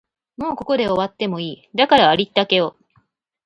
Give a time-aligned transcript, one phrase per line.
[0.35, 2.75] もうここで終わってもいい、だからありったけを